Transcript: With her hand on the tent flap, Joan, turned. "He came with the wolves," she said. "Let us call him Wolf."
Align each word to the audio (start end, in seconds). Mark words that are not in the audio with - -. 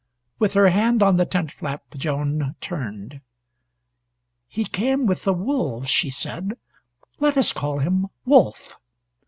With 0.39 0.53
her 0.55 0.69
hand 0.69 1.03
on 1.03 1.17
the 1.17 1.27
tent 1.27 1.51
flap, 1.51 1.83
Joan, 1.95 2.55
turned. 2.59 3.21
"He 4.47 4.65
came 4.65 5.05
with 5.05 5.25
the 5.25 5.31
wolves," 5.33 5.89
she 5.91 6.09
said. 6.09 6.57
"Let 7.19 7.37
us 7.37 7.53
call 7.53 7.77
him 7.77 8.07
Wolf." 8.25 8.79